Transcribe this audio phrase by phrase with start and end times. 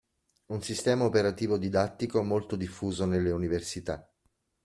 [0.47, 4.11] Un sistema operativo didattico molto diffuso nelle università.